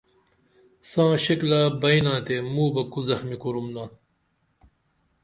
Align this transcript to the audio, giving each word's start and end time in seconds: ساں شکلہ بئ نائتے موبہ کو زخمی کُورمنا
ساں 0.89 1.13
شکلہ 1.25 1.61
بئ 1.81 1.97
نائتے 2.05 2.35
موبہ 2.53 2.83
کو 2.91 2.99
زخمی 3.09 3.37
کُورمنا 3.41 3.83